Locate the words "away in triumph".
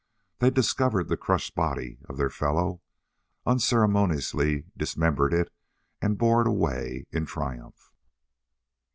6.47-7.93